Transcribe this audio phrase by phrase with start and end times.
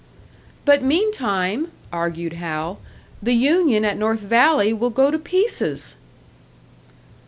[0.65, 2.79] "But meantime," argued Hal,
[3.21, 5.95] "the union at North Valley will go to pieces!"